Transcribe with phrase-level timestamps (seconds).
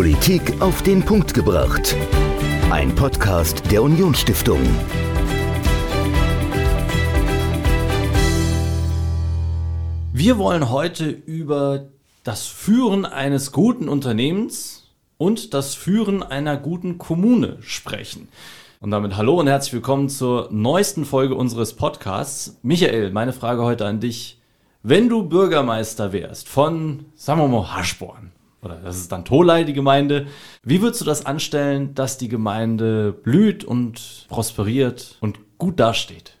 [0.00, 1.94] Politik auf den Punkt gebracht.
[2.70, 4.58] Ein Podcast der Unionsstiftung.
[10.14, 11.90] Wir wollen heute über
[12.24, 18.28] das Führen eines guten Unternehmens und das Führen einer guten Kommune sprechen.
[18.80, 22.58] Und damit hallo und herzlich willkommen zur neuesten Folge unseres Podcasts.
[22.62, 24.40] Michael, meine Frage heute an dich.
[24.82, 28.32] Wenn du Bürgermeister wärst von, sagen wir mal, Haschborn,
[28.62, 30.26] oder das ist dann Tolai, die Gemeinde,
[30.62, 36.34] wie würdest du das anstellen, dass die Gemeinde blüht und prosperiert und gut dasteht?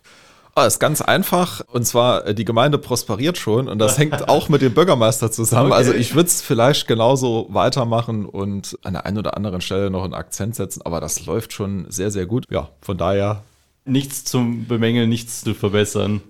[0.54, 1.62] Ah, ist ganz einfach.
[1.72, 5.70] Und zwar, äh, die Gemeinde prosperiert schon und das hängt auch mit dem Bürgermeister zusammen.
[5.70, 5.76] Okay.
[5.76, 10.04] Also ich würde es vielleicht genauso weitermachen und an der einen oder anderen Stelle noch
[10.04, 12.46] einen Akzent setzen, aber das läuft schon sehr, sehr gut.
[12.50, 13.42] Ja, von daher.
[13.84, 16.20] Nichts zum Bemängeln, nichts zu verbessern.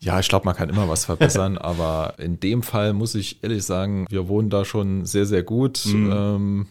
[0.00, 3.64] Ja, ich glaube, man kann immer was verbessern, aber in dem Fall muss ich ehrlich
[3.64, 5.84] sagen, wir wohnen da schon sehr, sehr gut.
[5.86, 6.12] Mhm.
[6.12, 6.66] Ähm,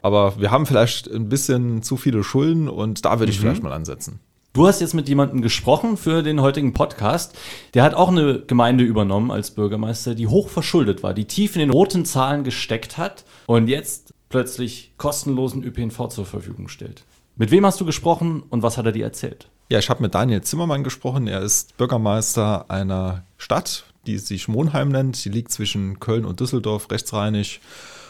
[0.00, 3.42] aber wir haben vielleicht ein bisschen zu viele Schulden und da würde ich mhm.
[3.42, 4.20] vielleicht mal ansetzen.
[4.52, 7.38] Du hast jetzt mit jemandem gesprochen für den heutigen Podcast.
[7.72, 11.60] Der hat auch eine Gemeinde übernommen als Bürgermeister, die hoch verschuldet war, die tief in
[11.60, 17.04] den roten Zahlen gesteckt hat und jetzt plötzlich kostenlosen ÖPNV zur Verfügung stellt.
[17.36, 19.48] Mit wem hast du gesprochen und was hat er dir erzählt?
[19.68, 21.26] Ja, ich habe mit Daniel Zimmermann gesprochen.
[21.26, 25.24] Er ist Bürgermeister einer Stadt, die sich Monheim nennt.
[25.24, 27.60] Die liegt zwischen Köln und Düsseldorf, rechtsrheinig.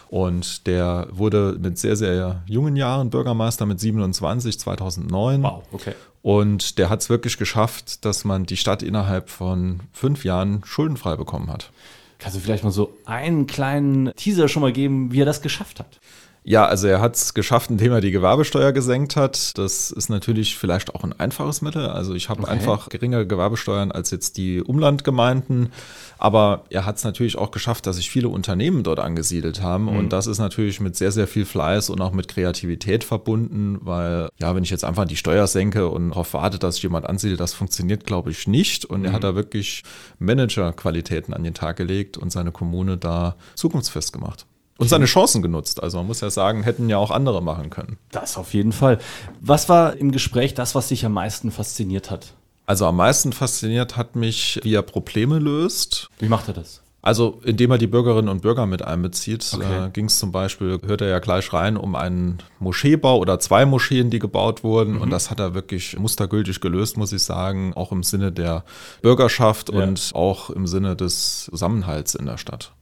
[0.09, 5.43] Und der wurde mit sehr, sehr jungen Jahren Bürgermeister mit 27, 2009.
[5.43, 5.95] Wow, okay.
[6.21, 11.17] Und der hat es wirklich geschafft, dass man die Stadt innerhalb von fünf Jahren schuldenfrei
[11.17, 11.71] bekommen hat.
[12.19, 15.81] Kannst du vielleicht mal so einen kleinen Teaser schon mal geben, wie er das geschafft
[15.81, 15.99] hat?
[16.45, 19.57] Ja, also er hat es geschafft, indem er die Gewerbesteuer gesenkt hat.
[19.59, 21.87] Das ist natürlich vielleicht auch ein einfaches Mittel.
[21.87, 22.51] Also ich habe okay.
[22.51, 25.73] einfach geringere Gewerbesteuern als jetzt die Umlandgemeinden.
[26.19, 29.85] Aber er hat es natürlich auch geschafft, dass sich viele Unternehmen dort angesiedelt haben.
[29.85, 29.97] Mhm.
[29.97, 34.29] Und das ist natürlich mit sehr, sehr viel Fleiß und auch mit Kreativität verbunden, weil
[34.41, 37.39] ja, wenn ich jetzt einfach die Steuer senke und darauf warte, dass sich jemand ansiedelt,
[37.39, 38.85] das funktioniert, glaube ich, nicht.
[38.85, 39.07] Und mhm.
[39.07, 39.85] er hat da wirklich
[40.19, 44.47] Managerqualitäten an den Tag gelegt und seine Kommune da zukunftsfest gemacht.
[44.83, 45.83] Und seine Chancen genutzt.
[45.83, 47.99] Also man muss ja sagen, hätten ja auch andere machen können.
[48.11, 48.99] Das auf jeden Fall.
[49.41, 52.35] Was war im Gespräch das, was dich am meisten fasziniert hat?
[52.67, 56.09] Also am meisten fasziniert hat mich, wie er Probleme löst.
[56.19, 56.83] Wie macht er das?
[57.05, 59.87] Also indem er die Bürgerinnen und Bürger mit einbezieht, okay.
[59.87, 63.67] äh, ging es zum Beispiel, hört er ja gleich rein, um einen Moscheebau oder zwei
[63.67, 64.95] Moscheen, die gebaut wurden.
[64.95, 65.03] Mhm.
[65.03, 68.65] Und das hat er wirklich mustergültig gelöst, muss ich sagen, auch im Sinne der
[69.03, 69.83] Bürgerschaft ja.
[69.83, 72.73] und auch im Sinne des Zusammenhalts in der Stadt.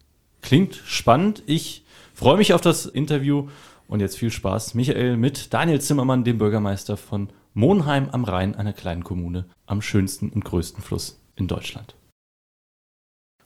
[0.43, 1.43] Klingt spannend.
[1.47, 1.85] Ich
[2.21, 3.49] Freue mich auf das Interview
[3.89, 8.75] und jetzt viel Spaß, Michael, mit Daniel Zimmermann, dem Bürgermeister von Monheim am Rhein, einer
[8.75, 11.95] kleinen Kommune am schönsten und größten Fluss in Deutschland.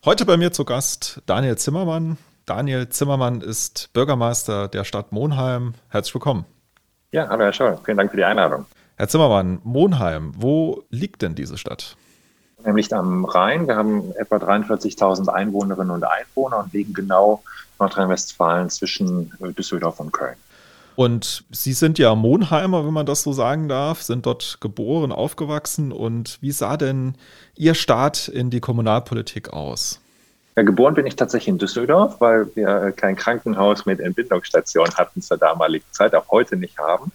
[0.04, 2.18] Heute bei mir zu Gast Daniel Zimmermann.
[2.46, 5.74] Daniel Zimmermann ist Bürgermeister der Stadt Monheim.
[5.90, 6.44] Herzlich willkommen.
[7.12, 7.78] Ja, hallo Herr Scholl.
[7.84, 8.66] Vielen Dank für die Einladung.
[8.96, 11.96] Herr Zimmermann, Monheim, wo liegt denn diese Stadt?
[12.64, 13.68] Nämlich am Rhein.
[13.68, 17.42] Wir haben etwa 43.000 Einwohnerinnen und Einwohner und liegen genau
[17.78, 20.36] Nordrhein-Westfalen zwischen äh, Düsseldorf und Köln.
[20.96, 25.92] Und Sie sind ja Monheimer, wenn man das so sagen darf, sind dort geboren, aufgewachsen.
[25.92, 27.16] Und wie sah denn
[27.56, 30.00] Ihr Start in die Kommunalpolitik aus?
[30.56, 35.20] Ja, geboren bin ich tatsächlich in Düsseldorf, weil wir äh, kein Krankenhaus mit Entbindungsstation hatten
[35.20, 37.10] zur damaligen Zeit, auch heute nicht haben.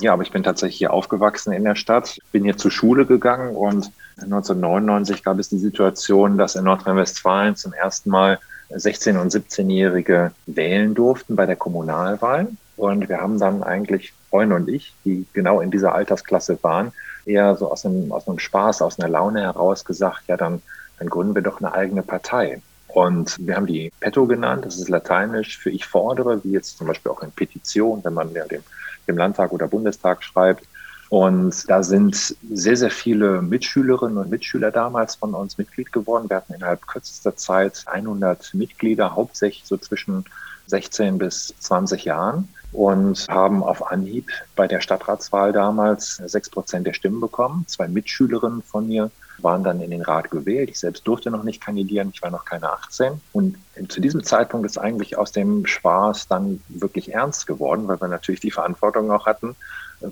[0.00, 3.56] Ja, aber ich bin tatsächlich hier aufgewachsen in der Stadt, bin hier zur Schule gegangen
[3.56, 8.38] und 1999 gab es die Situation, dass in Nordrhein-Westfalen zum ersten Mal
[8.70, 12.48] 16- und 17-Jährige wählen durften bei der Kommunalwahl.
[12.76, 16.92] Und wir haben dann eigentlich, Freunde und ich, die genau in dieser Altersklasse waren,
[17.24, 20.60] eher so aus einem, aus einem Spaß, aus einer Laune heraus gesagt, ja, dann,
[20.98, 22.60] dann gründen wir doch eine eigene Partei.
[22.88, 26.86] Und wir haben die Petto genannt, das ist lateinisch für ich fordere, wie jetzt zum
[26.86, 28.62] Beispiel auch in Petition, wenn man ja dem,
[29.06, 30.64] dem Landtag oder Bundestag schreibt.
[31.08, 36.28] Und da sind sehr, sehr viele Mitschülerinnen und Mitschüler damals von uns Mitglied geworden.
[36.28, 40.24] Wir hatten innerhalb kürzester Zeit 100 Mitglieder, hauptsächlich so zwischen
[40.66, 46.92] 16 bis 20 Jahren und haben auf Anhieb bei der Stadtratswahl damals sechs Prozent der
[46.92, 47.64] Stimmen bekommen.
[47.68, 50.70] Zwei Mitschülerinnen von mir waren dann in den Rat gewählt.
[50.70, 53.20] Ich selbst durfte noch nicht kandidieren, ich war noch keine 18.
[53.32, 53.56] Und
[53.88, 58.40] zu diesem Zeitpunkt ist eigentlich aus dem Spaß dann wirklich ernst geworden, weil wir natürlich
[58.40, 59.56] die Verantwortung auch hatten,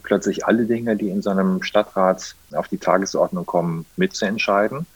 [0.03, 4.87] plötzlich alle Dinge, die in so einem Stadtrat auf die Tagesordnung kommen, mitzuentscheiden.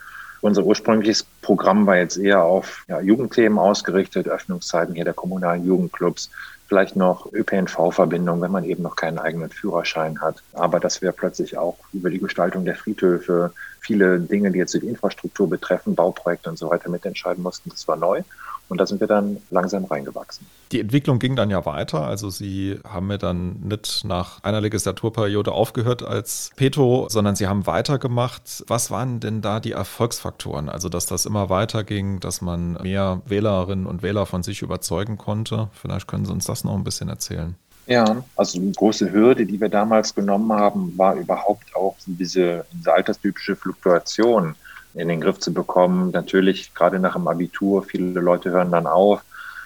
[0.41, 6.31] Unser ursprüngliches Programm war jetzt eher auf ja, Jugendthemen ausgerichtet, Öffnungszeiten hier der kommunalen Jugendclubs,
[6.69, 10.43] vielleicht noch ÖPNV-Verbindung, wenn man eben noch keinen eigenen Führerschein hat.
[10.53, 14.87] Aber dass wir plötzlich auch über die Gestaltung der Friedhöfe viele Dinge, die jetzt die
[14.87, 18.23] Infrastruktur betreffen, Bauprojekte und so weiter mitentscheiden mussten, das war neu.
[18.69, 20.47] Und da sind wir dann langsam reingewachsen.
[20.73, 22.07] Die Entwicklung ging dann ja weiter.
[22.07, 27.67] Also Sie haben ja dann nicht nach einer Legislaturperiode aufgehört als Peto, sondern Sie haben
[27.67, 28.65] weitergemacht.
[28.67, 30.69] Was waren denn da die Erfolgsfaktoren?
[30.69, 35.69] Also, dass das immer weiterging, dass man mehr Wählerinnen und Wähler von sich überzeugen konnte.
[35.73, 37.57] Vielleicht können Sie uns das noch ein bisschen erzählen.
[37.87, 42.93] Ja, also eine große Hürde, die wir damals genommen haben, war überhaupt auch diese, diese
[42.93, 44.55] alterstypische Fluktuation
[44.95, 46.11] in den Griff zu bekommen.
[46.11, 49.23] Natürlich, gerade nach dem Abitur, viele Leute hören dann auf.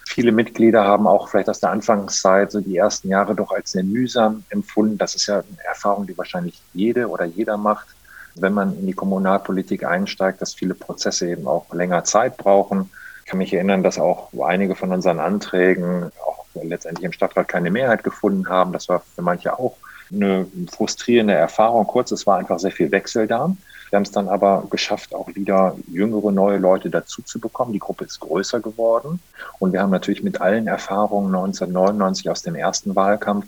[0.07, 3.85] Viele Mitglieder haben auch vielleicht aus der Anfangszeit so die ersten Jahre doch als sehr
[3.85, 4.99] mühsam empfunden.
[4.99, 7.87] Das ist ja eine Erfahrung, die wahrscheinlich jede oder jeder macht,
[8.35, 12.91] wenn man in die Kommunalpolitik einsteigt, dass viele Prozesse eben auch länger Zeit brauchen.
[13.21, 17.71] Ich kann mich erinnern, dass auch einige von unseren Anträgen auch letztendlich im Stadtrat keine
[17.71, 18.73] Mehrheit gefunden haben.
[18.73, 19.77] Das war für manche auch
[20.13, 21.87] eine frustrierende Erfahrung.
[21.87, 23.55] Kurz, es war einfach sehr viel Wechsel da.
[23.93, 27.75] Wir haben es dann aber geschafft, auch wieder jüngere, neue Leute dazu zu bekommen.
[27.75, 29.21] Die Gruppe ist größer geworden.
[29.59, 33.45] Und wir haben natürlich mit allen Erfahrungen 1999 aus dem ersten Wahlkampf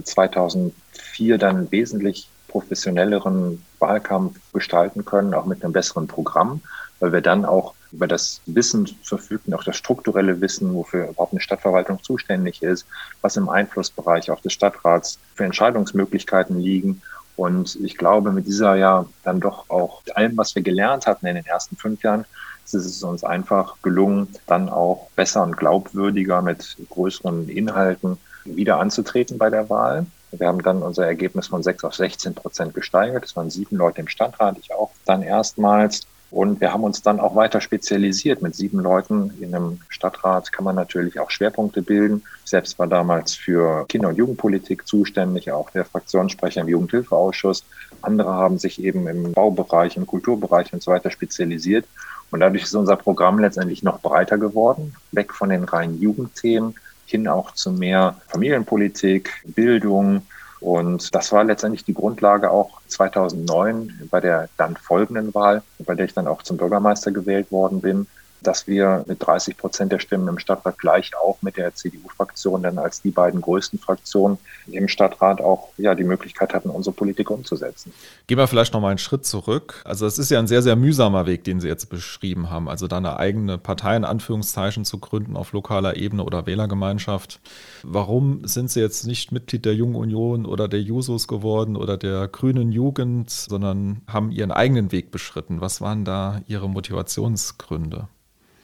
[0.00, 6.60] 2004 dann wesentlich professionelleren Wahlkampf gestalten können, auch mit einem besseren Programm,
[7.00, 11.40] weil wir dann auch über das Wissen verfügten, auch das strukturelle Wissen, wofür überhaupt eine
[11.40, 12.86] Stadtverwaltung zuständig ist,
[13.22, 17.02] was im Einflussbereich auch des Stadtrats für Entscheidungsmöglichkeiten liegen.
[17.40, 21.36] Und ich glaube, mit dieser ja dann doch auch allem, was wir gelernt hatten in
[21.36, 22.26] den ersten fünf Jahren,
[22.66, 29.38] ist es uns einfach gelungen, dann auch besser und glaubwürdiger mit größeren Inhalten wieder anzutreten
[29.38, 30.04] bei der Wahl.
[30.32, 33.24] Wir haben dann unser Ergebnis von 6 auf 16 Prozent gesteigert.
[33.24, 36.02] Das waren sieben Leute im Stadtrat, ich auch dann erstmals.
[36.30, 38.40] Und wir haben uns dann auch weiter spezialisiert.
[38.40, 42.22] Mit sieben Leuten in einem Stadtrat kann man natürlich auch Schwerpunkte bilden.
[42.44, 47.64] Ich selbst war damals für Kinder- und Jugendpolitik zuständig, auch der Fraktionssprecher im Jugendhilfeausschuss.
[48.02, 51.86] Andere haben sich eben im Baubereich, im Kulturbereich und so weiter spezialisiert.
[52.30, 56.76] Und dadurch ist unser Programm letztendlich noch breiter geworden, weg von den reinen Jugendthemen
[57.06, 60.22] hin auch zu mehr Familienpolitik, Bildung,
[60.60, 66.04] und das war letztendlich die Grundlage auch 2009 bei der dann folgenden Wahl, bei der
[66.04, 68.06] ich dann auch zum Bürgermeister gewählt worden bin,
[68.42, 72.78] dass wir mit 30 Prozent der Stimmen im Stadtrat gleich auch mit der CDU-Fraktion dann
[72.78, 77.92] als die beiden größten Fraktionen im Stadtrat auch ja die Möglichkeit hatten, unsere Politik umzusetzen.
[78.26, 79.82] Gehen wir vielleicht noch mal einen Schritt zurück.
[79.84, 82.68] Also es ist ja ein sehr, sehr mühsamer Weg, den Sie jetzt beschrieben haben.
[82.68, 87.40] Also da eine eigene Partei in Anführungszeichen zu gründen auf lokaler Ebene oder Wählergemeinschaft.
[87.82, 92.28] Warum sind Sie jetzt nicht Mitglied der Jungen Union oder der Jusos geworden oder der
[92.28, 95.60] Grünen Jugend, sondern haben Ihren eigenen Weg beschritten?
[95.60, 98.08] Was waren da Ihre Motivationsgründe?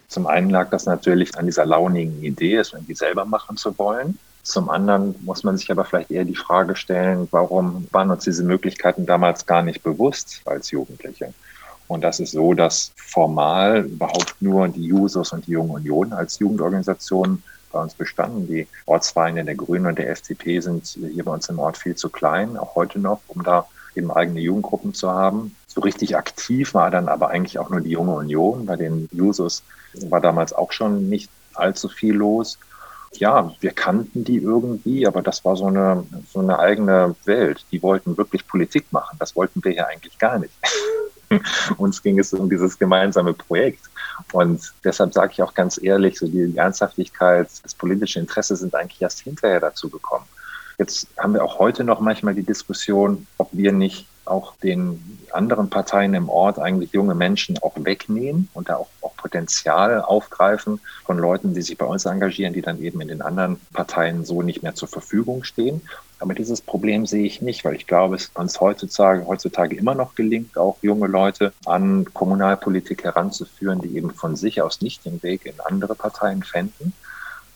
[0.09, 4.19] Zum einen lag das natürlich an dieser launigen Idee, es irgendwie selber machen zu wollen.
[4.43, 8.45] Zum anderen muss man sich aber vielleicht eher die Frage stellen, warum waren uns diese
[8.45, 11.35] Möglichkeiten damals gar nicht bewusst als Jugendliche?
[11.89, 16.39] Und das ist so, dass formal überhaupt nur die Jusos und die Jungen Union als
[16.39, 17.43] Jugendorganisation
[17.73, 18.47] bei uns bestanden.
[18.47, 22.09] Die Ortsvereine der Grünen und der FDP sind hier bei uns im Ort viel zu
[22.09, 23.67] klein, auch heute noch, um da
[23.97, 25.56] eben eigene Jugendgruppen zu haben.
[25.77, 28.65] So richtig aktiv war dann aber eigentlich auch nur die Junge Union.
[28.65, 29.63] Bei den Jusos
[30.09, 32.59] war damals auch schon nicht allzu viel los.
[33.13, 37.67] Ja, wir kannten die irgendwie, aber das war so eine, so eine eigene Welt.
[37.73, 39.19] Die wollten wirklich Politik machen.
[39.19, 40.55] Das wollten wir ja eigentlich gar nicht.
[41.77, 43.85] Uns ging es um dieses gemeinsame Projekt.
[44.33, 49.03] Und deshalb sage ich auch ganz ehrlich, so die Ernsthaftigkeit, das politische Interesse sind eigentlich
[49.03, 50.25] erst hinterher dazu gekommen.
[50.79, 55.71] Jetzt haben wir auch heute noch manchmal die Diskussion, ob wir nicht auch den anderen
[55.71, 61.19] Parteien im Ort eigentlich junge Menschen auch wegnehmen und da auch, auch Potenzial aufgreifen von
[61.19, 64.63] Leuten, die sich bei uns engagieren, die dann eben in den anderen Parteien so nicht
[64.63, 65.83] mehr zur Verfügung stehen.
[66.19, 70.15] Aber dieses Problem sehe ich nicht, weil ich glaube, es uns heutzutage, heutzutage immer noch
[70.15, 75.45] gelingt, auch junge Leute an Kommunalpolitik heranzuführen, die eben von sich aus nicht den Weg
[75.45, 76.95] in andere Parteien fänden.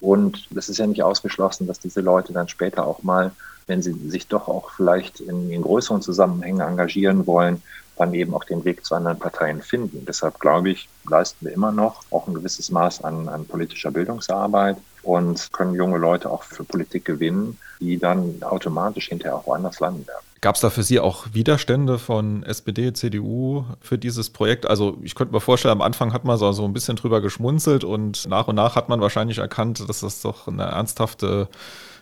[0.01, 3.33] Und es ist ja nicht ausgeschlossen, dass diese Leute dann später auch mal,
[3.71, 7.63] wenn sie sich doch auch vielleicht in, in größeren Zusammenhängen engagieren wollen,
[7.97, 10.05] dann eben auch den Weg zu anderen Parteien finden.
[10.07, 14.77] Deshalb glaube ich, leisten wir immer noch auch ein gewisses Maß an, an politischer Bildungsarbeit
[15.03, 20.07] und können junge Leute auch für Politik gewinnen, die dann automatisch hinterher auch woanders landen
[20.07, 20.25] werden.
[20.41, 24.67] Gab es da für Sie auch Widerstände von SPD, CDU für dieses Projekt?
[24.67, 27.85] Also ich könnte mir vorstellen, am Anfang hat man so, so ein bisschen drüber geschmunzelt
[27.85, 31.49] und nach und nach hat man wahrscheinlich erkannt, dass das doch eine ernsthafte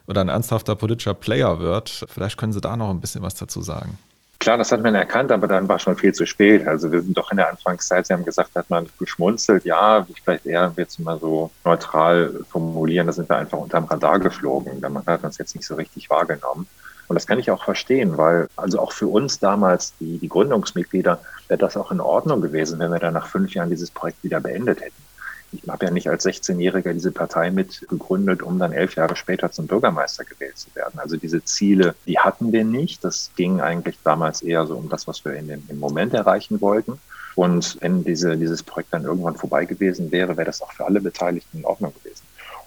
[0.09, 2.07] oder ein ernsthafter politischer Player wird.
[2.09, 3.99] Vielleicht können Sie da noch ein bisschen was dazu sagen.
[4.41, 6.67] Klar, das hat man erkannt, aber dann war schon viel zu spät.
[6.67, 10.47] Also wir sind doch in der Anfangszeit, Sie haben gesagt, hat man geschmunzelt, ja, vielleicht
[10.47, 14.81] eher jetzt mal so neutral formulieren, da sind wir einfach unterm Radar geflogen.
[14.81, 16.69] Man hat uns jetzt nicht so richtig wahrgenommen.
[17.09, 21.21] Und das kann ich auch verstehen, weil also auch für uns damals, die, die Gründungsmitglieder,
[21.49, 24.41] wäre das auch in Ordnung gewesen, wenn wir dann nach fünf Jahren dieses Projekt wieder
[24.41, 25.08] beendet hätten.
[25.53, 29.51] Ich habe ja nicht als 16-Jähriger diese Partei mit gegründet, um dann elf Jahre später
[29.51, 30.99] zum Bürgermeister gewählt zu werden.
[30.99, 33.03] Also diese Ziele, die hatten wir nicht.
[33.05, 36.61] Das ging eigentlich damals eher so um das, was wir in dem, im Moment erreichen
[36.61, 37.01] wollten.
[37.35, 41.01] Und wenn diese, dieses Projekt dann irgendwann vorbei gewesen wäre, wäre das auch für alle
[41.01, 42.25] Beteiligten in Ordnung gewesen.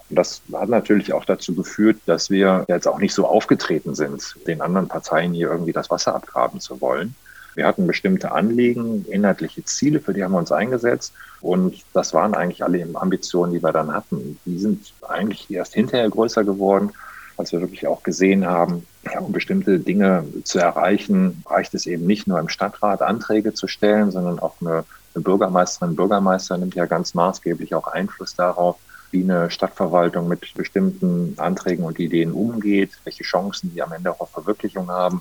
[0.08, 4.36] Und das hat natürlich auch dazu geführt, dass wir jetzt auch nicht so aufgetreten sind,
[4.46, 7.14] den anderen Parteien hier irgendwie das Wasser abgraben zu wollen.
[7.54, 11.12] Wir hatten bestimmte Anliegen, inhaltliche Ziele, für die haben wir uns eingesetzt.
[11.40, 14.38] Und das waren eigentlich alle Ambitionen, die wir dann hatten.
[14.46, 16.92] Die sind eigentlich erst hinterher größer geworden,
[17.36, 22.06] als wir wirklich auch gesehen haben, ja, um bestimmte Dinge zu erreichen, reicht es eben
[22.06, 26.86] nicht nur im Stadtrat Anträge zu stellen, sondern auch eine, eine Bürgermeisterin, Bürgermeister nimmt ja
[26.86, 28.76] ganz maßgeblich auch Einfluss darauf,
[29.10, 34.20] wie eine Stadtverwaltung mit bestimmten Anträgen und Ideen umgeht, welche Chancen die am Ende auch
[34.20, 35.20] auf Verwirklichung haben.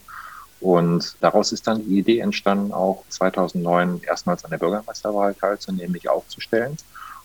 [0.61, 6.07] Und daraus ist dann die Idee entstanden, auch 2009 erstmals an der Bürgermeisterwahl teilzunehmen, mich
[6.07, 6.77] aufzustellen.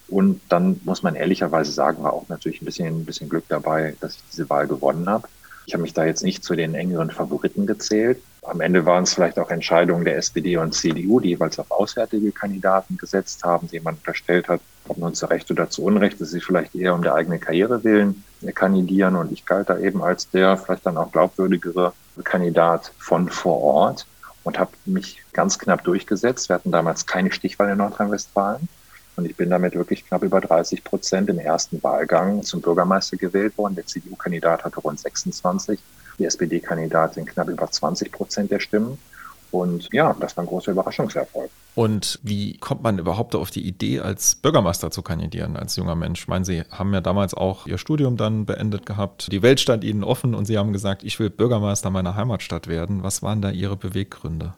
[0.09, 3.95] Und dann muss man ehrlicherweise sagen, war auch natürlich ein bisschen, ein bisschen Glück dabei,
[4.01, 5.29] dass ich diese Wahl gewonnen habe.
[5.67, 8.23] Ich habe mich da jetzt nicht zu den engeren Favoriten gezählt.
[8.43, 12.31] Am Ende waren es vielleicht auch Entscheidungen der SPD und CDU, die jeweils auf auswärtige
[12.31, 16.31] Kandidaten gesetzt haben, die man unterstellt hat, ob nun zu Recht oder zu Unrecht, dass
[16.31, 18.23] sie vielleicht eher um der eigene Karriere willen
[18.55, 19.17] kandidieren.
[19.17, 21.93] Und ich galt da eben als der vielleicht dann auch glaubwürdigere
[22.25, 24.07] Kandidat von vor Ort
[24.45, 26.49] und habe mich ganz knapp durchgesetzt.
[26.49, 28.69] Wir hatten damals keine Stichwahl in Nordrhein-Westfalen.
[29.17, 33.57] Und ich bin damit wirklich knapp über 30 Prozent im ersten Wahlgang zum Bürgermeister gewählt
[33.57, 33.75] worden.
[33.75, 35.81] Der CDU-Kandidat hatte rund 26,
[36.19, 38.99] die SPD-Kandidatin knapp über 20 Prozent der Stimmen.
[39.61, 41.51] Und ja, das war ein großer Überraschungserfolg.
[41.75, 46.23] Und wie kommt man überhaupt auf die Idee, als Bürgermeister zu kandidieren, als junger Mensch?
[46.23, 49.31] Ich meine, Sie haben ja damals auch Ihr Studium dann beendet gehabt.
[49.31, 53.03] Die Welt stand Ihnen offen und Sie haben gesagt, ich will Bürgermeister meiner Heimatstadt werden.
[53.03, 54.55] Was waren da Ihre Beweggründe?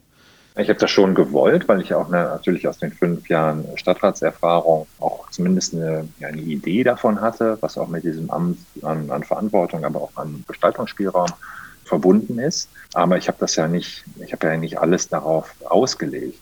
[0.57, 4.88] Ich habe das schon gewollt, weil ich auch eine, natürlich aus den fünf Jahren Stadtratserfahrung
[4.99, 9.23] auch zumindest eine, ja, eine Idee davon hatte, was auch mit diesem Amt an, an
[9.23, 11.28] Verantwortung, aber auch an Gestaltungsspielraum
[11.88, 12.68] verbunden ist.
[12.95, 16.38] Aber ich habe das ja nicht, ich habe ja nicht alles darauf ausgelegt.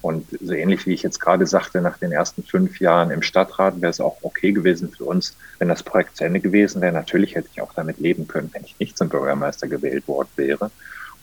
[0.00, 3.80] Und so ähnlich wie ich jetzt gerade sagte, nach den ersten fünf Jahren im Stadtrat
[3.80, 6.92] wäre es auch okay gewesen für uns, wenn das Projekt zu Ende gewesen wäre.
[6.92, 10.70] Natürlich hätte ich auch damit leben können, wenn ich nicht zum Bürgermeister gewählt worden wäre.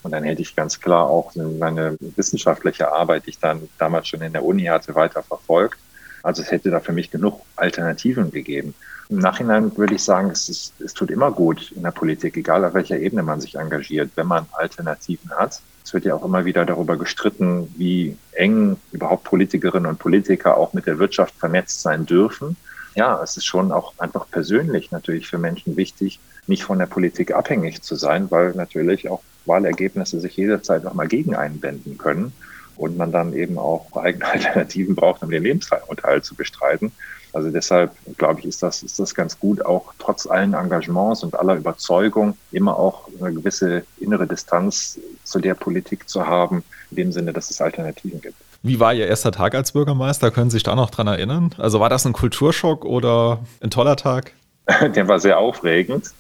[0.03, 4.22] Und dann hätte ich ganz klar auch meine wissenschaftliche Arbeit, die ich dann damals schon
[4.22, 5.79] in der Uni hatte, weiter verfolgt.
[6.22, 8.75] Also es hätte da für mich genug Alternativen gegeben.
[9.10, 12.66] Im Nachhinein würde ich sagen, es, ist, es tut immer gut in der Politik, egal
[12.66, 15.62] auf welcher Ebene man sich engagiert, wenn man Alternativen hat.
[15.84, 20.74] Es wird ja auch immer wieder darüber gestritten, wie eng überhaupt Politikerinnen und Politiker auch
[20.74, 22.58] mit der Wirtschaft vernetzt sein dürfen.
[22.96, 27.36] Ja, es ist schon auch einfach persönlich natürlich für Menschen wichtig, nicht von der Politik
[27.36, 32.34] abhängig zu sein, weil natürlich auch Wahlergebnisse sich jederzeit nochmal gegen einwenden können
[32.78, 36.92] und man dann eben auch eigene Alternativen braucht, um den Lebensunterhalt zu bestreiten.
[37.36, 41.38] Also deshalb glaube ich, ist das, ist das ganz gut, auch trotz allen Engagements und
[41.38, 47.12] aller Überzeugung immer auch eine gewisse innere Distanz zu der Politik zu haben, in dem
[47.12, 48.38] Sinne, dass es Alternativen gibt.
[48.63, 50.32] Wie war Ihr erster Tag als Bürgermeister?
[50.32, 51.54] Können Sie sich da noch dran erinnern?
[51.58, 54.32] Also war das ein Kulturschock oder ein toller Tag?
[54.96, 56.12] Der war sehr aufregend.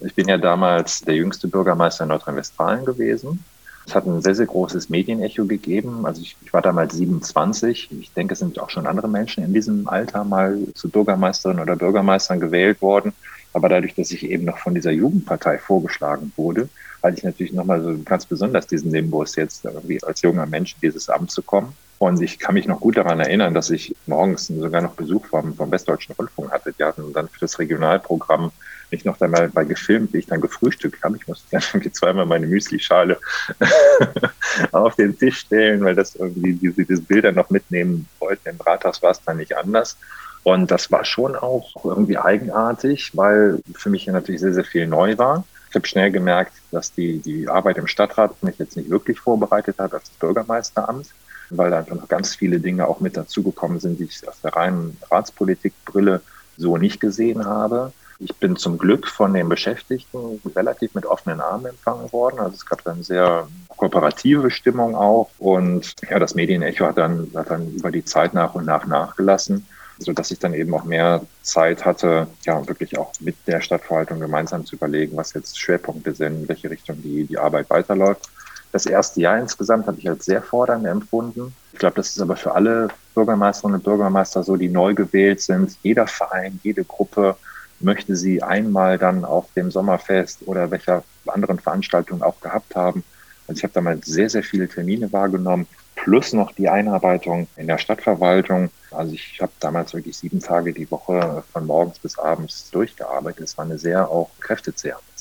[0.00, 3.44] Ich bin ja damals der jüngste Bürgermeister in Nordrhein-Westfalen gewesen.
[3.86, 6.06] Es hat ein sehr, sehr großes Medienecho gegeben.
[6.06, 7.90] Also ich, ich, war damals 27.
[8.00, 11.76] Ich denke, es sind auch schon andere Menschen in diesem Alter mal zu Bürgermeisterin oder
[11.76, 13.12] Bürgermeistern gewählt worden.
[13.52, 16.68] Aber dadurch, dass ich eben noch von dieser Jugendpartei vorgeschlagen wurde,
[17.02, 20.88] hatte ich natürlich nochmal so ganz besonders diesen Nimbus, jetzt irgendwie als junger Mensch in
[20.88, 21.74] dieses Amt zu kommen.
[21.98, 25.54] Und ich kann mich noch gut daran erinnern, dass ich morgens sogar noch Besuch vom,
[25.54, 26.72] vom Westdeutschen Rundfunk hatte.
[26.72, 28.50] Die hatten dann für das Regionalprogramm
[28.90, 31.16] mich noch einmal bei gefilmt, wie ich dann gefrühstückt habe.
[31.16, 33.18] Ich musste dann irgendwie zweimal meine Müslischale
[34.72, 38.48] auf den Tisch stellen, weil das irgendwie diese, diese Bilder noch mitnehmen wollten.
[38.48, 39.96] Im Rathaus war es dann nicht anders.
[40.42, 44.86] Und das war schon auch irgendwie eigenartig, weil für mich ja natürlich sehr, sehr viel
[44.86, 45.44] neu war.
[45.70, 49.78] Ich habe schnell gemerkt, dass die, die Arbeit im Stadtrat mich jetzt nicht wirklich vorbereitet
[49.78, 51.08] hat als Bürgermeisteramt,
[51.56, 54.54] weil da einfach noch ganz viele Dinge auch mit dazugekommen sind, die ich aus der
[54.54, 56.20] reinen Ratspolitikbrille
[56.56, 57.92] so nicht gesehen habe.
[58.20, 62.38] Ich bin zum Glück von den Beschäftigten relativ mit offenen Armen empfangen worden.
[62.38, 65.30] Also es gab dann sehr kooperative Stimmung auch.
[65.38, 69.66] Und ja, das Medienecho hat dann, hat dann über die Zeit nach und nach nachgelassen
[69.98, 74.20] so dass ich dann eben auch mehr Zeit hatte, ja, wirklich auch mit der Stadtverwaltung
[74.20, 78.28] gemeinsam zu überlegen, was jetzt Schwerpunkte sind, in welche Richtung die, die Arbeit weiterläuft.
[78.74, 81.54] Das erste Jahr insgesamt habe ich als sehr fordernd empfunden.
[81.72, 85.78] Ich glaube, das ist aber für alle Bürgermeisterinnen und Bürgermeister so, die neu gewählt sind.
[85.84, 87.36] Jeder Verein, jede Gruppe
[87.78, 93.04] möchte sie einmal dann auf dem Sommerfest oder welcher anderen Veranstaltung auch gehabt haben.
[93.46, 97.78] Also ich habe damals sehr, sehr viele Termine wahrgenommen, plus noch die Einarbeitung in der
[97.78, 98.70] Stadtverwaltung.
[98.90, 103.44] Also ich habe damals wirklich sieben Tage die Woche von morgens bis abends durchgearbeitet.
[103.44, 105.13] Es war eine sehr auch kräftezehrende.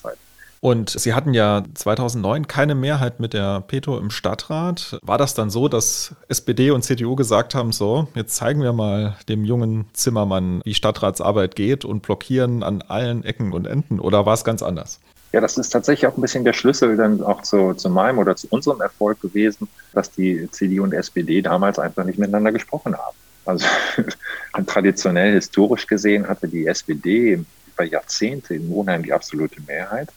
[0.63, 4.97] Und Sie hatten ja 2009 keine Mehrheit mit der Peto im Stadtrat.
[5.01, 9.17] War das dann so, dass SPD und CDU gesagt haben, so, jetzt zeigen wir mal
[9.27, 13.99] dem jungen Zimmermann, wie Stadtratsarbeit geht und blockieren an allen Ecken und Enden?
[13.99, 15.01] Oder war es ganz anders?
[15.33, 18.37] Ja, das ist tatsächlich auch ein bisschen der Schlüssel dann auch zu, zu meinem oder
[18.37, 23.17] zu unserem Erfolg gewesen, dass die CDU und SPD damals einfach nicht miteinander gesprochen haben.
[23.43, 23.65] Also
[24.65, 30.07] traditionell, historisch gesehen hatte die SPD über Jahrzehnte in Monheim die absolute Mehrheit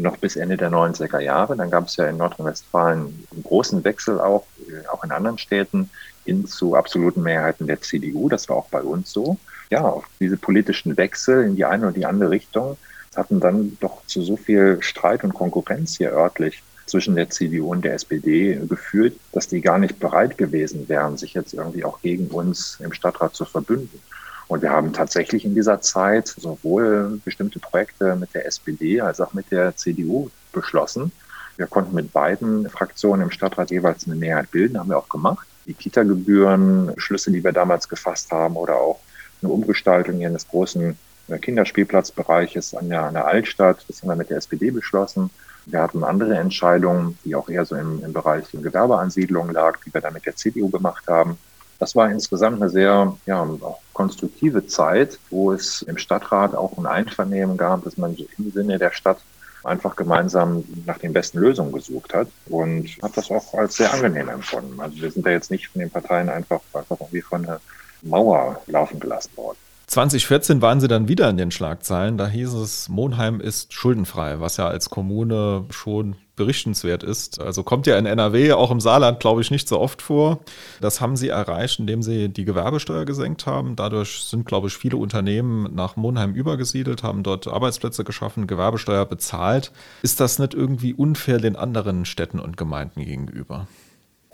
[0.00, 1.56] noch bis Ende der 90er Jahre.
[1.56, 5.90] Dann gab es ja in Nordrhein-Westfalen einen großen Wechsel auch, äh, auch in anderen Städten
[6.24, 8.28] hin zu absoluten Mehrheiten der CDU.
[8.28, 9.38] Das war auch bei uns so.
[9.70, 12.76] Ja, diese politischen Wechsel in die eine oder die andere Richtung
[13.16, 17.84] hatten dann doch zu so viel Streit und Konkurrenz hier örtlich zwischen der CDU und
[17.84, 22.28] der SPD geführt, dass die gar nicht bereit gewesen wären, sich jetzt irgendwie auch gegen
[22.28, 24.00] uns im Stadtrat zu verbünden.
[24.48, 29.32] Und wir haben tatsächlich in dieser Zeit sowohl bestimmte Projekte mit der SPD als auch
[29.34, 31.10] mit der CDU beschlossen.
[31.56, 35.48] Wir konnten mit beiden Fraktionen im Stadtrat jeweils eine Mehrheit bilden, haben wir auch gemacht.
[35.66, 39.00] Die Kita-Gebühren, Schlüsse, die wir damals gefasst haben oder auch
[39.42, 40.96] eine Umgestaltung eines großen
[41.28, 45.30] äh, Kinderspielplatzbereiches an der, an der Altstadt, das haben wir mit der SPD beschlossen.
[45.64, 50.00] Wir hatten andere Entscheidungen, die auch eher so im, im Bereich Gewerbeansiedlung lag, die wir
[50.00, 51.38] dann mit der CDU gemacht haben.
[51.78, 53.48] Das war insgesamt eine sehr ja,
[53.92, 58.92] konstruktive Zeit, wo es im Stadtrat auch ein Einvernehmen gab, dass man im Sinne der
[58.92, 59.18] Stadt
[59.62, 64.28] einfach gemeinsam nach den besten Lösungen gesucht hat und habe das auch als sehr angenehm
[64.28, 64.80] empfunden.
[64.80, 67.60] Also wir sind da jetzt nicht von den Parteien einfach, einfach irgendwie von einer
[68.02, 69.58] Mauer laufen gelassen worden.
[69.86, 72.18] 2014 waren sie dann wieder in den Schlagzeilen.
[72.18, 77.40] Da hieß es, Monheim ist schuldenfrei, was ja als Kommune schon berichtenswert ist.
[77.40, 80.40] Also kommt ja in NRW, auch im Saarland, glaube ich, nicht so oft vor.
[80.80, 83.76] Das haben sie erreicht, indem sie die Gewerbesteuer gesenkt haben.
[83.76, 89.70] Dadurch sind, glaube ich, viele Unternehmen nach Monheim übergesiedelt, haben dort Arbeitsplätze geschaffen, Gewerbesteuer bezahlt.
[90.02, 93.68] Ist das nicht irgendwie unfair den anderen Städten und Gemeinden gegenüber?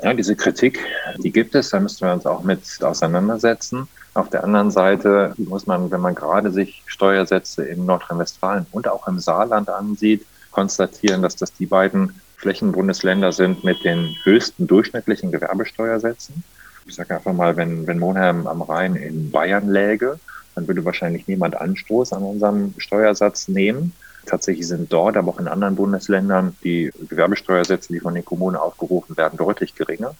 [0.02, 0.80] Ja, diese Kritik,
[1.18, 3.86] die gibt es, da müssen wir uns auch mit auseinandersetzen.
[4.14, 9.08] Auf der anderen Seite muss man, wenn man gerade sich Steuersätze in Nordrhein-Westfalen und auch
[9.08, 16.44] im Saarland ansieht, konstatieren, dass das die beiden Flächenbundesländer sind mit den höchsten durchschnittlichen Gewerbesteuersätzen.
[16.84, 20.18] Ich sage einfach mal, wenn, wenn Monheim am Rhein in Bayern läge,
[20.54, 23.92] dann würde wahrscheinlich niemand Anstoß an unserem Steuersatz nehmen.
[24.26, 29.16] Tatsächlich sind dort, aber auch in anderen Bundesländern die Gewerbesteuersätze, die von den Kommunen aufgerufen
[29.16, 30.14] werden, deutlich geringer.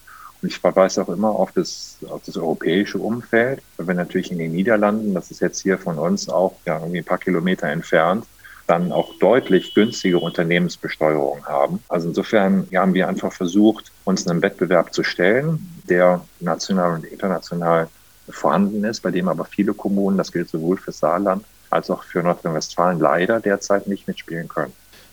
[0.45, 4.53] Ich verweise auch immer auf das, auf das europäische Umfeld, weil wir natürlich in den
[4.53, 8.27] Niederlanden, das ist jetzt hier von uns auch ja, irgendwie ein paar Kilometer entfernt,
[8.67, 11.81] dann auch deutlich günstige Unternehmensbesteuerung haben.
[11.89, 17.05] Also insofern ja, haben wir einfach versucht, uns einem Wettbewerb zu stellen, der national und
[17.05, 17.89] international
[18.29, 22.23] vorhanden ist, bei dem aber viele Kommunen, das gilt sowohl für Saarland als auch für
[22.23, 24.73] Nordrhein-Westfalen leider derzeit nicht mitspielen können.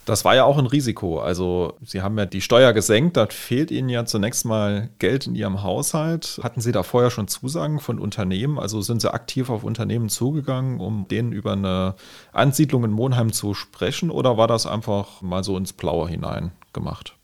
[0.10, 1.20] Das war ja auch ein Risiko.
[1.20, 5.36] Also Sie haben ja die Steuer gesenkt, da fehlt Ihnen ja zunächst mal Geld in
[5.36, 6.40] Ihrem Haushalt.
[6.42, 8.58] Hatten Sie da vorher schon Zusagen von Unternehmen?
[8.58, 11.94] Also sind Sie aktiv auf Unternehmen zugegangen, um denen über eine
[12.32, 17.16] Ansiedlung in Monheim zu sprechen oder war das einfach mal so ins Blaue hinein gemacht?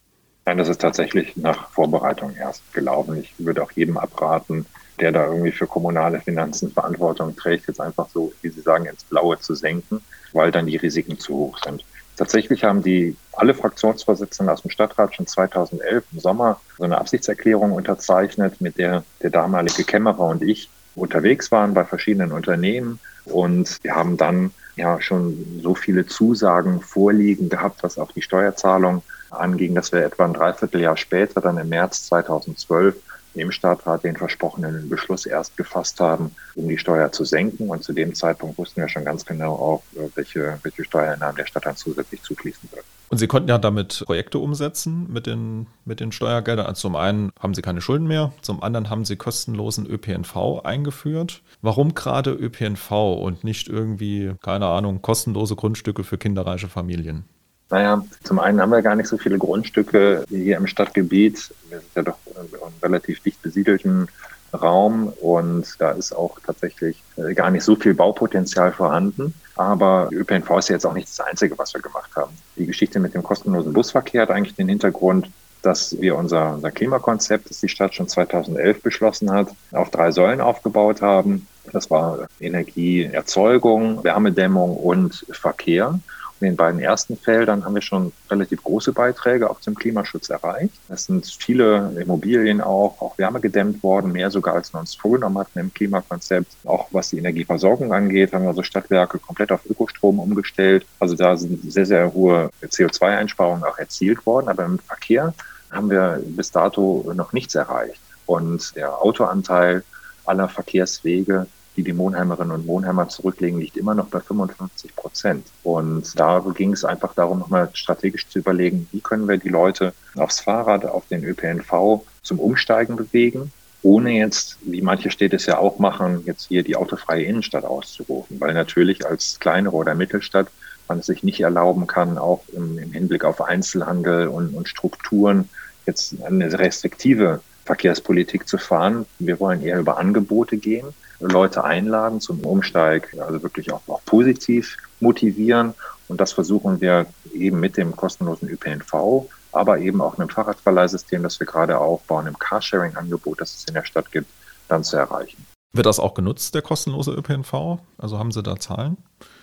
[0.46, 3.18] Nein, das ist tatsächlich nach Vorbereitung erst gelaufen.
[3.18, 4.68] Ich würde auch jedem abraten,
[5.00, 9.06] der da irgendwie für kommunale Finanzen Verantwortung trägt, jetzt einfach so, wie Sie sagen, ins
[9.06, 10.02] Blaue zu senken,
[10.34, 11.84] weil dann die Risiken zu hoch sind.
[12.18, 17.74] Tatsächlich haben die alle Fraktionsvorsitzenden aus dem Stadtrat schon 2011 im Sommer so eine Absichtserklärung
[17.74, 23.00] unterzeichnet, mit der der damalige Kämmerer und ich unterwegs waren bei verschiedenen Unternehmen.
[23.26, 29.02] Und wir haben dann ja schon so viele Zusagen vorliegen gehabt, was auch die Steuerzahlung
[29.32, 32.96] anging, dass wir etwa ein Dreivierteljahr später, dann im März 2012,
[33.40, 37.70] im Stadtrat den versprochenen Beschluss erst gefasst haben, um die Steuer zu senken.
[37.70, 41.46] Und zu dem Zeitpunkt wussten wir schon ganz genau auch, äh, welche, welche Steuereinnahmen der
[41.46, 42.86] Stadt dann zusätzlich zufließen wird.
[43.10, 46.66] Und Sie konnten ja damit Projekte umsetzen mit den, mit den Steuergeldern.
[46.66, 51.42] Also zum einen haben Sie keine Schulden mehr, zum anderen haben Sie kostenlosen ÖPNV eingeführt.
[51.62, 57.26] Warum gerade ÖPNV und nicht irgendwie, keine Ahnung, kostenlose Grundstücke für kinderreiche Familien?
[57.70, 61.54] Naja, zum einen haben wir gar nicht so viele Grundstücke hier im Stadtgebiet.
[61.70, 64.08] Wir sind ja doch einem relativ dicht besiedelten
[64.54, 69.34] Raum und da ist auch tatsächlich äh, gar nicht so viel Baupotenzial vorhanden.
[69.56, 72.34] Aber ÖPNV ist ja jetzt auch nicht das Einzige, was wir gemacht haben.
[72.56, 75.30] Die Geschichte mit dem kostenlosen Busverkehr hat eigentlich den Hintergrund,
[75.62, 80.42] dass wir unser, unser Klimakonzept, das die Stadt schon 2011 beschlossen hat, auf drei Säulen
[80.42, 81.48] aufgebaut haben.
[81.72, 86.00] Das war Energieerzeugung, Wärmedämmung und Verkehr.
[86.42, 90.74] In den beiden ersten Feldern haben wir schon relativ große Beiträge auch zum Klimaschutz erreicht.
[90.90, 95.60] Es sind viele Immobilien auch, auch wärmegedämmt worden, mehr sogar als wir uns vorgenommen hatten
[95.60, 96.52] im Klimakonzept.
[96.66, 100.86] Auch was die Energieversorgung angeht, haben wir also Stadtwerke komplett auf Ökostrom umgestellt.
[101.00, 104.50] Also da sind sehr, sehr hohe CO2-Einsparungen auch erzielt worden.
[104.50, 105.34] Aber im Verkehr
[105.72, 108.02] haben wir bis dato noch nichts erreicht.
[108.26, 109.84] Und der Autoanteil
[110.26, 115.46] aller Verkehrswege die die Monheimerinnen und Monheimer zurücklegen, liegt immer noch bei 55 Prozent.
[115.64, 119.94] Und da ging es einfach darum, nochmal strategisch zu überlegen, wie können wir die Leute
[120.16, 125.60] aufs Fahrrad, auf den ÖPNV zum Umsteigen bewegen, ohne jetzt, wie manche Städte es ja
[125.60, 128.40] auch machen, jetzt hier die autofreie Innenstadt auszurufen.
[128.40, 130.48] Weil natürlich als kleinere oder Mittelstadt
[130.88, 135.50] man es sich nicht erlauben kann, auch im, im Hinblick auf Einzelhandel und, und Strukturen
[135.86, 139.06] jetzt eine restriktive Verkehrspolitik zu fahren.
[139.20, 140.88] Wir wollen eher über Angebote gehen,
[141.20, 145.74] Leute einladen zum Umsteig, also wirklich auch, auch positiv motivieren.
[146.08, 151.40] Und das versuchen wir eben mit dem kostenlosen ÖPNV, aber eben auch einem Fahrradverleihsystem, das
[151.40, 154.30] wir gerade aufbauen, im Carsharing-Angebot, das es in der Stadt gibt,
[154.68, 155.46] dann zu erreichen.
[155.74, 157.80] Wird das auch genutzt, der kostenlose ÖPNV?
[157.98, 158.98] Also haben Sie da Zahlen?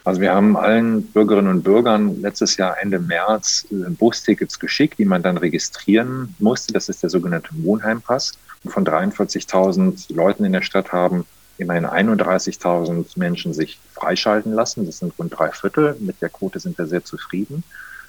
[0.05, 5.05] Also wir haben allen Bürgerinnen und Bürgern letztes Jahr Ende März äh, Bustickets geschickt, die
[5.05, 6.73] man dann registrieren musste.
[6.73, 8.33] Das ist der sogenannte Wohnheimpass.
[8.67, 11.27] von 43.000 Leuten in der Stadt haben
[11.63, 14.87] immerhin 31.000 Menschen sich freischalten lassen.
[14.87, 15.97] Das sind rund drei Viertel.
[16.01, 17.65] Mit der Quote sind wir sehr zufrieden.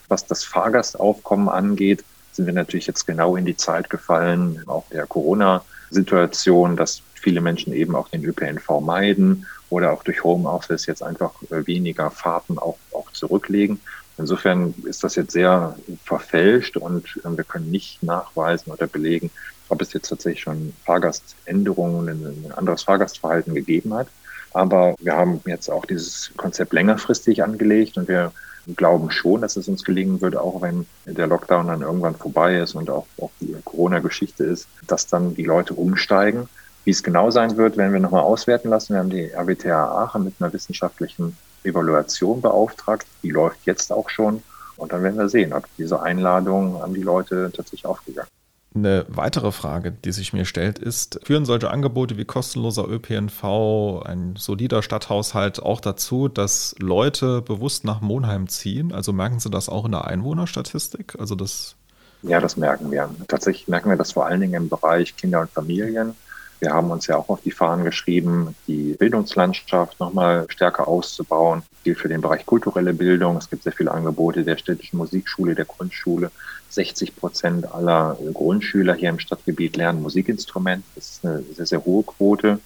[0.09, 5.05] Was das Fahrgastaufkommen angeht, sind wir natürlich jetzt genau in die Zeit gefallen, auch der
[5.05, 11.31] Corona-Situation, dass viele Menschen eben auch den ÖPNV meiden oder auch durch Homeoffice jetzt einfach
[11.49, 13.79] äh, weniger Fahrten auch, auch zurücklegen.
[14.17, 19.31] Insofern ist das jetzt sehr verfälscht und äh, wir können nicht nachweisen oder belegen,
[19.69, 24.07] ob es jetzt tatsächlich schon Fahrgaständerungen, ein anderes Fahrgastverhalten gegeben hat.
[24.53, 28.31] Aber wir haben jetzt auch dieses Konzept längerfristig angelegt und wir
[28.75, 32.75] glauben schon, dass es uns gelingen würde, auch wenn der Lockdown dann irgendwann vorbei ist
[32.75, 36.47] und auch, auch die Corona-Geschichte ist, dass dann die Leute umsteigen
[36.85, 38.93] wie es genau sein wird, werden wir nochmal auswerten lassen.
[38.93, 43.05] Wir haben die RWTH Aachen mit einer wissenschaftlichen Evaluation beauftragt.
[43.21, 44.43] Die läuft jetzt auch schon.
[44.75, 48.75] Und dann werden wir sehen, ob diese Einladung an die Leute tatsächlich aufgegangen ist.
[48.75, 54.33] Eine weitere Frage, die sich mir stellt, ist, führen solche Angebote wie kostenloser ÖPNV, ein
[54.35, 58.91] solider Stadthaushalt auch dazu, dass Leute bewusst nach Monheim ziehen?
[58.91, 61.15] Also merken Sie das auch in der Einwohnerstatistik?
[61.19, 61.75] Also das
[62.23, 63.09] ja, das merken wir.
[63.27, 66.15] Tatsächlich merken wir das vor allen Dingen im Bereich Kinder und Familien.
[66.63, 71.61] Wir haben uns ja auch auf die Fahnen geschrieben, die Bildungslandschaft nochmal stärker auszubauen.
[71.69, 73.35] Das gilt für den Bereich kulturelle Bildung.
[73.35, 76.31] Es gibt sehr viele Angebote der städtischen Musikschule, der Grundschule.
[76.69, 80.85] 60 Prozent aller Grundschüler hier im Stadtgebiet lernen Musikinstrument.
[80.95, 82.59] Das ist eine sehr, sehr hohe Quote.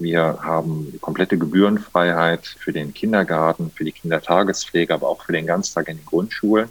[0.00, 5.86] Wir haben komplette Gebührenfreiheit für den Kindergarten, für die Kindertagespflege, aber auch für den Ganztag
[5.86, 6.70] in den Grundschulen.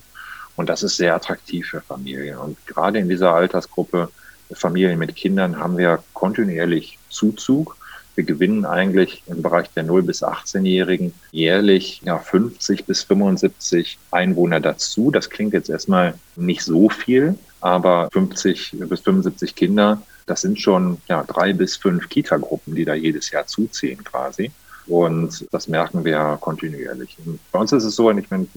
[0.57, 2.39] Und das ist sehr attraktiv für Familien.
[2.39, 4.09] Und gerade in dieser Altersgruppe
[4.55, 7.77] Familien mit Kindern haben wir kontinuierlich Zuzug.
[8.15, 14.59] Wir gewinnen eigentlich im Bereich der 0 bis 18-Jährigen jährlich ja, 50 bis 75 Einwohner
[14.59, 15.09] dazu.
[15.09, 20.99] Das klingt jetzt erstmal nicht so viel, aber 50 bis 75 Kinder, das sind schon
[21.09, 24.51] ja, drei bis fünf Kita-Gruppen, die da jedes Jahr zuziehen quasi.
[24.85, 27.17] Und das merken wir kontinuierlich.
[27.25, 28.47] Und bei uns ist es so, ich meine,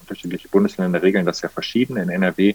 [0.00, 1.96] unterschiedliche Bundesländer regeln das ja verschieden.
[1.96, 2.54] In NRW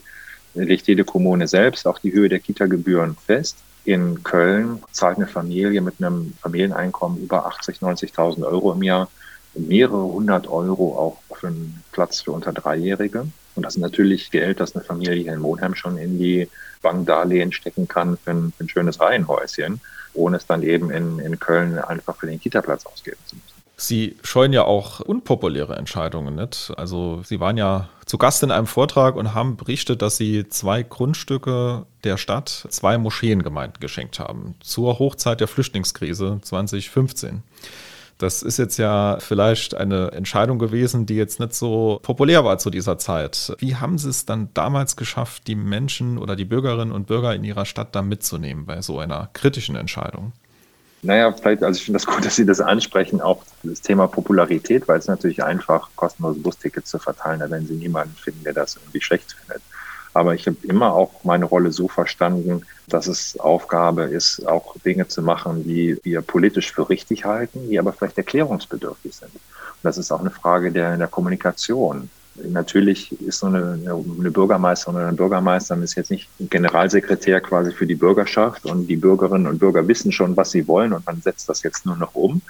[0.54, 3.58] legt jede Kommune selbst auch die Höhe der Kita-Gebühren fest.
[3.86, 9.10] In Köln zahlt eine Familie mit einem Familieneinkommen über 80.000, 90.000 Euro im Jahr
[9.56, 13.28] mehrere hundert Euro auch für einen Platz für unter Dreijährige.
[13.56, 16.48] Und das ist natürlich Geld, das eine Familie hier in Monheim schon in die
[16.82, 19.82] Bankdarlehen stecken kann für ein, für ein schönes Reihenhäuschen,
[20.14, 23.49] ohne es dann eben in, in Köln einfach für den Kita-Platz ausgeben zu müssen.
[23.82, 26.74] Sie scheuen ja auch unpopuläre Entscheidungen nicht.
[26.76, 30.84] Also Sie waren ja zu Gast in einem Vortrag und haben berichtet, dass Sie zwei
[30.84, 37.42] Grundstücke der Stadt zwei Moscheengemeinden geschenkt haben zur Hochzeit der Flüchtlingskrise 2015.
[38.18, 42.70] Das ist jetzt ja vielleicht eine Entscheidung gewesen, die jetzt nicht so populär war zu
[42.70, 43.56] dieser Zeit.
[43.60, 47.46] Wie haben Sie es dann damals geschafft, die Menschen oder die Bürgerinnen und Bürger in
[47.46, 50.34] Ihrer Stadt da mitzunehmen bei so einer kritischen Entscheidung?
[51.02, 54.88] Naja, vielleicht, also ich finde das gut, dass Sie das ansprechen, auch das Thema Popularität,
[54.88, 58.76] weil es natürlich einfach, kostenlose Bustickets zu verteilen, da werden Sie niemanden finden, der das
[58.76, 59.62] irgendwie schlecht findet.
[60.14, 65.08] Aber ich habe immer auch meine Rolle so verstanden, dass es Aufgabe ist, auch Dinge
[65.08, 69.34] zu machen, die wir politisch für richtig halten, die aber vielleicht erklärungsbedürftig sind.
[69.34, 72.10] Und das ist auch eine Frage der, der Kommunikation.
[72.36, 77.86] Natürlich ist so eine, eine Bürgermeisterin oder ein Bürgermeister ist jetzt nicht Generalsekretär quasi für
[77.86, 81.50] die Bürgerschaft und die Bürgerinnen und Bürger wissen schon, was sie wollen und man setzt
[81.50, 82.42] das jetzt nur noch um,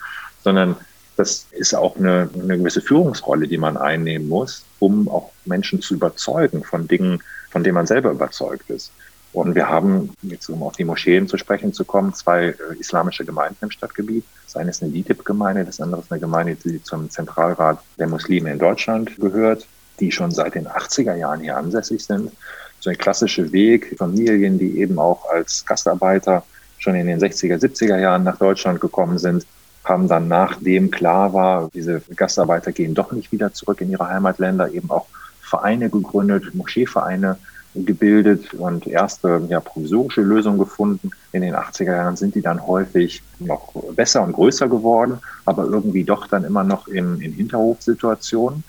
[0.44, 0.76] sondern
[1.16, 5.96] das ist auch eine, eine gewisse Führungsrolle, die man einnehmen muss, um auch Menschen zu
[5.96, 8.92] überzeugen von Dingen, von denen man selber überzeugt ist.
[9.32, 13.26] Und wir haben, jetzt um auf die Moscheen zu sprechen zu kommen, zwei äh, islamische
[13.26, 14.26] Gemeinden im Stadtgebiet.
[14.46, 18.52] Das eine ist eine DITIB-Gemeinde, das andere ist eine Gemeinde, die zum Zentralrat der Muslime
[18.52, 19.68] in Deutschland gehört,
[20.00, 22.32] die schon seit den 80er Jahren hier ansässig sind.
[22.80, 26.44] So ein klassischer Weg, Familien, die eben auch als Gastarbeiter
[26.80, 29.46] schon in den 60er, 70er Jahren nach Deutschland gekommen sind,
[29.84, 34.72] haben dann, nachdem klar war, diese Gastarbeiter gehen doch nicht wieder zurück in ihre Heimatländer,
[34.72, 35.08] eben auch
[35.42, 37.38] Vereine gegründet, Moscheevereine
[37.86, 41.12] gebildet und erste ja, provisorische Lösungen gefunden.
[41.32, 46.04] In den 80er Jahren sind die dann häufig noch besser und größer geworden, aber irgendwie
[46.04, 48.64] doch dann immer noch in, in Hinterhofsituationen.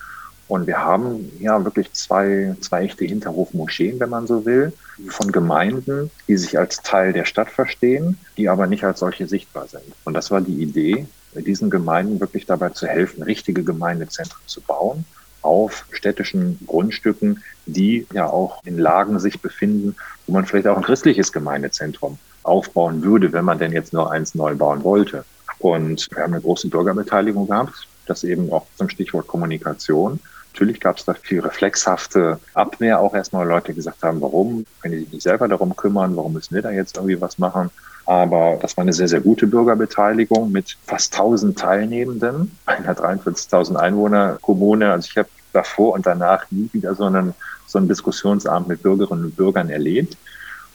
[0.48, 4.72] Und wir haben ja wirklich zwei, zwei echte Hinterhofmoscheen, wenn man so will,
[5.08, 9.68] von Gemeinden, die sich als Teil der Stadt verstehen, die aber nicht als solche sichtbar
[9.68, 9.84] sind.
[10.04, 15.04] Und das war die Idee, diesen Gemeinden wirklich dabei zu helfen, richtige Gemeindezentren zu bauen
[15.42, 20.82] auf städtischen Grundstücken, die ja auch in Lagen sich befinden, wo man vielleicht auch ein
[20.82, 25.24] christliches Gemeindezentrum aufbauen würde, wenn man denn jetzt nur eins neu bauen wollte.
[25.58, 30.18] Und wir haben eine große Bürgerbeteiligung gehabt, das eben auch zum Stichwort Kommunikation.
[30.52, 35.00] Natürlich gab es da viel reflexhafte Abwehr, auch erstmal Leute gesagt haben, warum können die
[35.00, 37.70] sich nicht selber darum kümmern, warum müssen wir da jetzt irgendwie was machen?
[38.06, 44.38] Aber das war eine sehr, sehr gute Bürgerbeteiligung mit fast 1000 Teilnehmenden, einer 43.000 Einwohner
[44.40, 44.90] Kommune.
[44.90, 47.34] Also ich habe davor und danach nie wieder so einen,
[47.66, 50.16] so einen Diskussionsabend mit Bürgerinnen und Bürgern erlebt.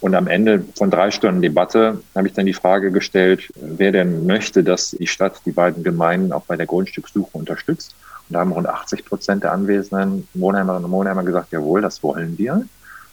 [0.01, 4.25] Und am Ende von drei Stunden Debatte habe ich dann die Frage gestellt, wer denn
[4.25, 7.95] möchte, dass die Stadt die beiden Gemeinden auch bei der Grundstückssuche unterstützt.
[8.29, 12.37] Und da haben rund 80 Prozent der anwesenden Monheimerinnen und Monheimer gesagt, jawohl, das wollen
[12.37, 12.65] wir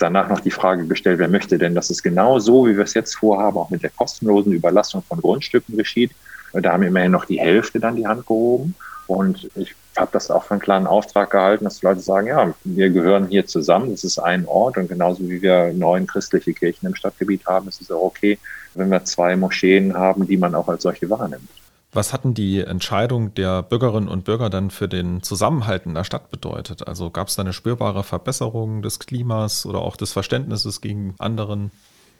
[0.02, 2.94] danach noch die Frage gestellt, wer möchte denn, dass es genau so, wie wir es
[2.94, 6.10] jetzt vorhaben, auch mit der kostenlosen Überlassung von Grundstücken geschieht.
[6.52, 8.74] Da haben immerhin noch die Hälfte dann die Hand gehoben.
[9.06, 12.54] Und ich habe das auch für einen klaren Auftrag gehalten, dass die Leute sagen, ja,
[12.64, 16.86] wir gehören hier zusammen, das ist ein Ort und genauso wie wir neun christliche Kirchen
[16.86, 18.38] im Stadtgebiet haben, ist es auch okay,
[18.74, 21.48] wenn wir zwei Moscheen haben, die man auch als solche wahrnimmt.
[21.94, 26.30] Was hatten die Entscheidung der Bürgerinnen und Bürger dann für den Zusammenhalt in der Stadt
[26.30, 26.88] bedeutet?
[26.88, 31.70] Also gab es da eine spürbare Verbesserung des Klimas oder auch des Verständnisses gegen anderen?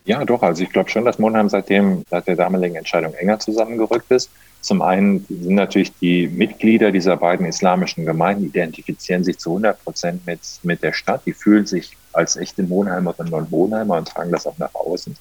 [0.05, 0.43] Ja, doch.
[0.43, 4.31] Also ich glaube schon, dass Monheim seitdem, seit der damaligen Entscheidung enger zusammengerückt ist.
[4.61, 10.27] Zum einen sind natürlich die Mitglieder dieser beiden islamischen Gemeinden identifizieren sich zu 100 Prozent
[10.27, 11.23] mit, mit der Stadt.
[11.25, 15.17] Die fühlen sich als echte Monheimerinnen und Monheimer und tragen das auch nach außen.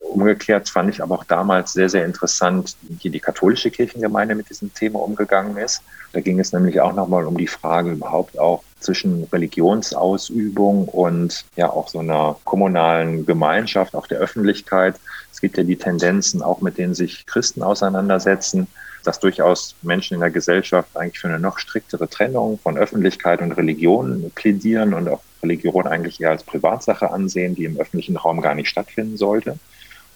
[0.00, 4.72] Umgekehrt fand ich aber auch damals sehr, sehr interessant, wie die katholische Kirchengemeinde mit diesem
[4.72, 5.82] Thema umgegangen ist.
[6.12, 11.70] Da ging es nämlich auch nochmal um die Frage überhaupt auch zwischen Religionsausübung und ja
[11.70, 14.96] auch so einer kommunalen Gemeinschaft, auch der Öffentlichkeit.
[15.32, 18.68] Es gibt ja die Tendenzen, auch mit denen sich Christen auseinandersetzen,
[19.04, 23.52] dass durchaus Menschen in der Gesellschaft eigentlich für eine noch striktere Trennung von Öffentlichkeit und
[23.52, 28.54] Religion plädieren und auch Religion eigentlich eher als Privatsache ansehen, die im öffentlichen Raum gar
[28.54, 29.58] nicht stattfinden sollte.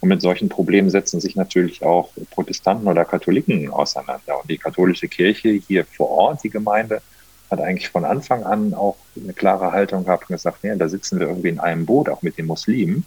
[0.03, 4.41] Und mit solchen Problemen setzen sich natürlich auch Protestanten oder Katholiken auseinander.
[4.43, 7.01] Und die katholische Kirche hier vor Ort, die Gemeinde,
[7.53, 11.21] hat eigentlich von Anfang an auch eine klare Haltung gehabt und gesagt, ja, da sitzen
[11.21, 13.05] wir irgendwie in einem Boot, auch mit den Muslimen.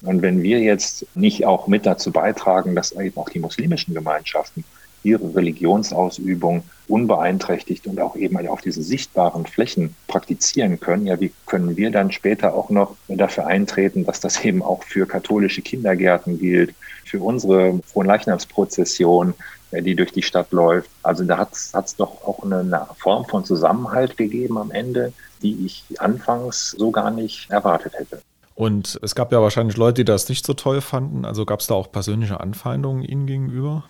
[0.00, 4.64] Und wenn wir jetzt nicht auch mit dazu beitragen, dass eben auch die muslimischen Gemeinschaften
[5.02, 11.76] ihre Religionsausübung unbeeinträchtigt und auch eben auf diesen sichtbaren Flächen praktizieren können, ja, wie können
[11.76, 16.74] wir dann später auch noch dafür eintreten, dass das eben auch für katholische Kindergärten gilt,
[17.04, 19.34] für unsere Fronleichnamsprozession,
[19.72, 20.90] die durch die Stadt läuft.
[21.02, 25.66] Also da hat es doch auch eine, eine Form von Zusammenhalt gegeben am Ende, die
[25.66, 28.20] ich anfangs so gar nicht erwartet hätte.
[28.54, 31.24] Und es gab ja wahrscheinlich Leute, die das nicht so toll fanden.
[31.24, 33.84] Also gab es da auch persönliche Anfeindungen Ihnen gegenüber?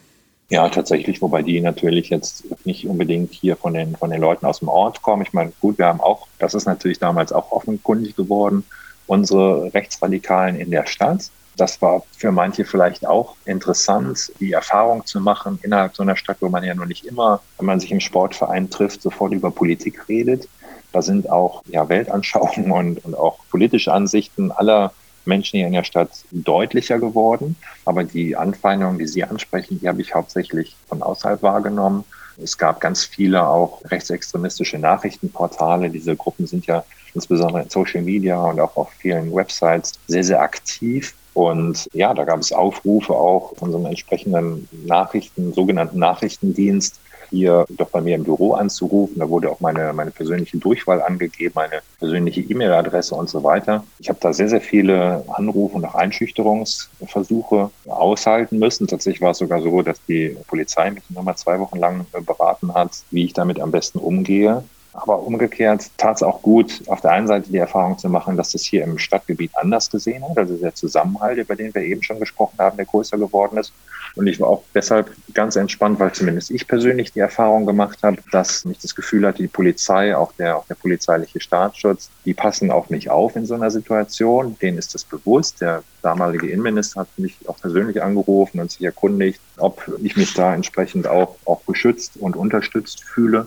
[0.50, 4.60] Ja, tatsächlich, wobei die natürlich jetzt nicht unbedingt hier von den, von den Leuten aus
[4.60, 5.22] dem Ort kommen.
[5.22, 8.64] Ich meine, gut, wir haben auch, das ist natürlich damals auch offenkundig geworden,
[9.06, 11.30] unsere Rechtsradikalen in der Stadt.
[11.56, 16.38] Das war für manche vielleicht auch interessant, die Erfahrung zu machen innerhalb so einer Stadt,
[16.40, 20.08] wo man ja noch nicht immer, wenn man sich im Sportverein trifft, sofort über Politik
[20.08, 20.48] redet.
[20.92, 24.92] Da sind auch ja, Weltanschauungen und, und auch politische Ansichten aller
[25.24, 27.56] Menschen hier in der Stadt deutlicher geworden.
[27.84, 32.04] Aber die Anfeindungen, die Sie ansprechen, die habe ich hauptsächlich von außerhalb wahrgenommen.
[32.42, 35.90] Es gab ganz viele auch rechtsextremistische Nachrichtenportale.
[35.90, 40.40] Diese Gruppen sind ja insbesondere in Social Media und auch auf vielen Websites sehr, sehr
[40.40, 41.14] aktiv.
[41.34, 47.64] Und ja, da gab es Aufrufe auch von so einem entsprechenden Nachrichten, sogenannten Nachrichtendienst, hier
[47.70, 49.18] doch bei mir im Büro anzurufen.
[49.18, 53.84] Da wurde auch meine, meine persönliche Durchwahl angegeben, meine persönliche E-Mail-Adresse und so weiter.
[53.98, 58.86] Ich habe da sehr, sehr viele Anrufe und auch Einschüchterungsversuche aushalten müssen.
[58.86, 63.02] Tatsächlich war es sogar so, dass die Polizei mich nochmal zwei Wochen lang beraten hat,
[63.10, 64.64] wie ich damit am besten umgehe.
[65.00, 68.50] Aber umgekehrt tat es auch gut, auf der einen Seite die Erfahrung zu machen, dass
[68.50, 70.36] das hier im Stadtgebiet anders gesehen hat.
[70.36, 73.72] Also der Zusammenhalt, über den wir eben schon gesprochen haben, der größer geworden ist.
[74.16, 78.16] Und ich war auch deshalb ganz entspannt, weil zumindest ich persönlich die Erfahrung gemacht habe,
[78.32, 82.72] dass ich das Gefühl hatte, die Polizei, auch der, auch der polizeiliche Staatsschutz, die passen
[82.72, 84.56] auf mich auf in so einer Situation.
[84.60, 85.60] Denen ist das bewusst.
[85.60, 90.54] Der damalige Innenminister hat mich auch persönlich angerufen und sich erkundigt, ob ich mich da
[90.54, 93.46] entsprechend auch, auch geschützt und unterstützt fühle.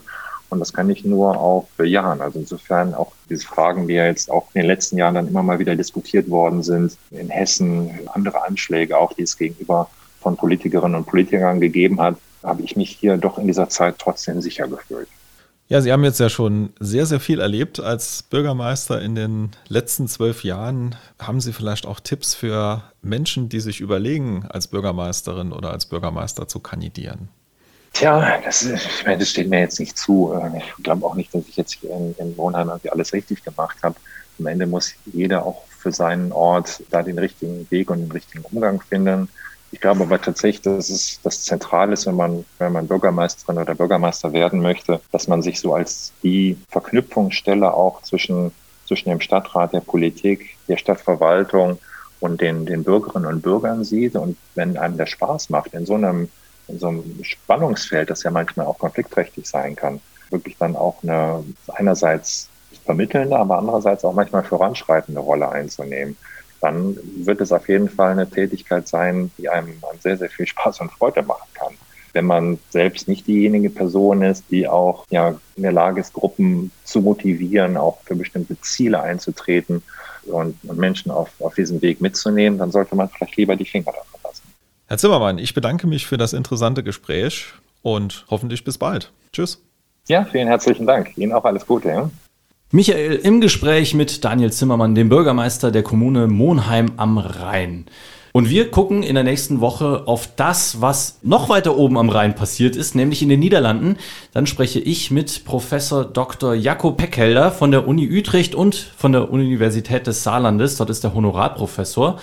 [0.52, 2.20] Und das kann ich nur auch bejahen.
[2.20, 5.42] Also insofern auch diese Fragen, die ja jetzt auch in den letzten Jahren dann immer
[5.42, 9.88] mal wieder diskutiert worden sind, in Hessen, andere Anschläge auch, die es gegenüber
[10.20, 14.42] von Politikerinnen und Politikern gegeben hat, habe ich mich hier doch in dieser Zeit trotzdem
[14.42, 15.08] sicher gefühlt.
[15.68, 20.06] Ja, Sie haben jetzt ja schon sehr, sehr viel erlebt als Bürgermeister in den letzten
[20.06, 20.96] zwölf Jahren.
[21.18, 26.46] Haben Sie vielleicht auch Tipps für Menschen, die sich überlegen, als Bürgermeisterin oder als Bürgermeister
[26.46, 27.30] zu kandidieren?
[27.92, 30.34] Tja, das, ich meine, das steht mir jetzt nicht zu.
[30.56, 33.76] Ich glaube auch nicht, dass ich jetzt hier in, in Wohnheim irgendwie alles richtig gemacht
[33.82, 33.96] habe.
[34.38, 38.44] Am Ende muss jeder auch für seinen Ort da den richtigen Weg und den richtigen
[38.44, 39.28] Umgang finden.
[39.72, 43.74] Ich glaube aber tatsächlich, dass es das Zentrale ist, wenn man, wenn man Bürgermeisterin oder
[43.74, 48.52] Bürgermeister werden möchte, dass man sich so als die Verknüpfungsstelle auch zwischen,
[48.86, 51.78] zwischen dem Stadtrat, der Politik, der Stadtverwaltung
[52.20, 54.14] und den, den Bürgerinnen und Bürgern sieht.
[54.14, 56.28] Und wenn einem der Spaß macht, in so einem
[56.68, 61.44] in so einem Spannungsfeld, das ja manchmal auch konfliktträchtig sein kann, wirklich dann auch eine
[61.68, 62.48] einerseits
[62.84, 66.16] vermittelnde, aber andererseits auch manchmal voranschreitende Rolle einzunehmen,
[66.60, 70.80] dann wird es auf jeden Fall eine Tätigkeit sein, die einem sehr, sehr viel Spaß
[70.80, 71.74] und Freude machen kann.
[72.12, 76.70] Wenn man selbst nicht diejenige Person ist, die auch ja, in der Lage ist, Gruppen
[76.84, 79.82] zu motivieren, auch für bestimmte Ziele einzutreten
[80.24, 83.92] und, und Menschen auf, auf diesem Weg mitzunehmen, dann sollte man vielleicht lieber die Finger
[83.92, 84.11] davon
[84.92, 87.46] Herr Zimmermann, ich bedanke mich für das interessante Gespräch
[87.80, 89.10] und hoffentlich bis bald.
[89.32, 89.64] Tschüss.
[90.06, 91.16] Ja, vielen herzlichen Dank.
[91.16, 91.88] Ihnen auch alles Gute.
[91.88, 92.10] Ja?
[92.72, 97.86] Michael im Gespräch mit Daniel Zimmermann, dem Bürgermeister der Kommune Monheim am Rhein.
[98.32, 102.34] Und wir gucken in der nächsten Woche auf das, was noch weiter oben am Rhein
[102.34, 103.96] passiert ist, nämlich in den Niederlanden.
[104.34, 106.52] Dann spreche ich mit Professor Dr.
[106.52, 110.76] Jakob Peckhelder von der Uni Utrecht und von der Universität des Saarlandes.
[110.76, 112.18] Dort ist der Honorarprofessor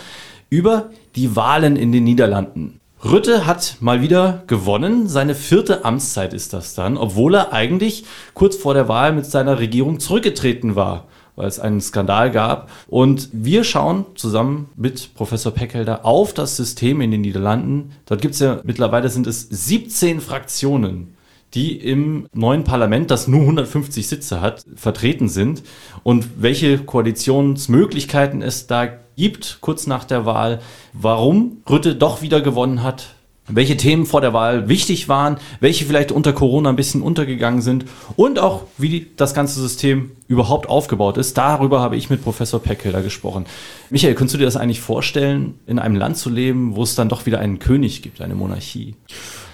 [0.52, 2.80] über die Wahlen in den Niederlanden.
[3.04, 5.08] Rütte hat mal wieder gewonnen.
[5.08, 9.60] Seine vierte Amtszeit ist das dann, obwohl er eigentlich kurz vor der Wahl mit seiner
[9.60, 11.06] Regierung zurückgetreten war,
[11.38, 12.70] weil es einen Skandal gab.
[12.88, 17.92] Und wir schauen zusammen mit Professor Peckhelder auf das System in den Niederlanden.
[18.06, 21.16] Dort gibt es ja mittlerweile sind es 17 Fraktionen
[21.54, 25.64] die im neuen Parlament, das nur 150 Sitze hat, vertreten sind
[26.04, 30.60] und welche Koalitionsmöglichkeiten es da gibt, kurz nach der Wahl,
[30.94, 33.16] warum Rütte doch wieder gewonnen hat,
[33.50, 37.86] welche Themen vor der Wahl wichtig waren, welche vielleicht unter Corona ein bisschen untergegangen sind
[38.16, 41.38] und auch wie das ganze System überhaupt aufgebaut ist.
[41.38, 43.46] Darüber habe ich mit Professor Peckelder gesprochen.
[43.90, 47.10] Michael, könntest du dir das eigentlich vorstellen, in einem Land zu leben, wo es dann
[47.10, 48.96] doch wieder einen König gibt, eine Monarchie?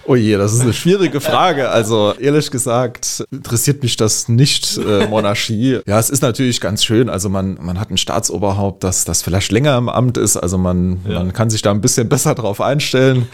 [0.08, 1.70] Oh je, das ist eine schwierige Frage.
[1.70, 5.80] Also ehrlich gesagt interessiert mich das nicht, äh, Monarchie.
[5.88, 7.10] Ja, es ist natürlich ganz schön.
[7.10, 10.38] Also man, man hat ein Staatsoberhaupt, das, das vielleicht länger im Amt ist.
[10.38, 11.20] Also man, ja.
[11.20, 13.28] man kann sich da ein bisschen besser drauf einstellen.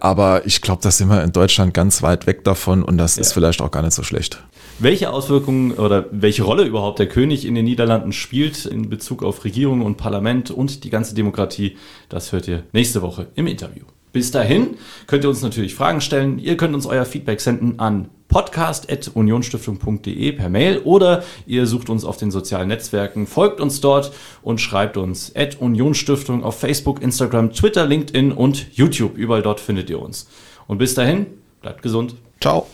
[0.00, 3.22] Aber ich glaube, da sind wir in Deutschland ganz weit weg davon und das ja.
[3.22, 4.42] ist vielleicht auch gar nicht so schlecht.
[4.78, 9.44] Welche Auswirkungen oder welche Rolle überhaupt der König in den Niederlanden spielt in Bezug auf
[9.44, 11.76] Regierung und Parlament und die ganze Demokratie,
[12.08, 13.84] das hört ihr nächste Woche im Interview.
[14.12, 16.38] Bis dahin könnt ihr uns natürlich Fragen stellen.
[16.38, 22.16] Ihr könnt uns euer Feedback senden an podcast.unionstiftung.de per Mail oder ihr sucht uns auf
[22.18, 27.84] den sozialen Netzwerken, folgt uns dort und schreibt uns at Unionsstiftung auf Facebook, Instagram, Twitter,
[27.86, 29.16] LinkedIn und YouTube.
[29.16, 30.28] Überall dort findet ihr uns.
[30.66, 31.26] Und bis dahin,
[31.62, 32.14] bleibt gesund.
[32.40, 32.66] Ciao.